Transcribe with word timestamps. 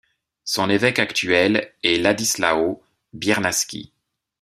Son 0.45 0.71
évêque 0.71 0.97
actuel 0.97 1.71
est 1.83 1.99
Ladislau 1.99 2.81
Biernaski. 3.13 3.93